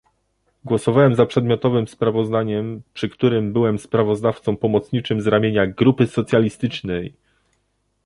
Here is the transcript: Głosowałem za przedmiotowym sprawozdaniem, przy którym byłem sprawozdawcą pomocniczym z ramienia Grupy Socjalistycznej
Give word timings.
Głosowałem 0.65 1.15
za 1.15 1.25
przedmiotowym 1.25 1.87
sprawozdaniem, 1.87 2.81
przy 2.93 3.09
którym 3.09 3.53
byłem 3.53 3.79
sprawozdawcą 3.79 4.57
pomocniczym 4.57 5.21
z 5.21 5.27
ramienia 5.27 5.67
Grupy 5.67 6.07
Socjalistycznej 6.07 7.13